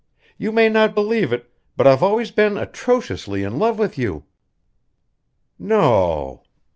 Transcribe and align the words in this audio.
You 0.35 0.51
may 0.51 0.67
not 0.67 0.95
believe 0.95 1.31
it, 1.31 1.51
but 1.77 1.85
I've 1.85 2.01
always 2.01 2.31
been 2.31 2.57
atrociously 2.57 3.43
in 3.43 3.59
love 3.59 3.77
with 3.77 3.99
you." 3.99 4.25
"No?" 5.59 6.41